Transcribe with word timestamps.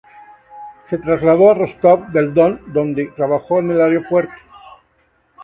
Se 0.83 0.97
trasladó 0.97 1.51
a 1.51 1.53
Rostov 1.53 2.07
del 2.07 2.33
Don, 2.33 2.59
donde 2.73 3.09
trabajó 3.09 3.59
en 3.59 3.69
el 3.69 3.81
aeropuerto. 3.81 4.33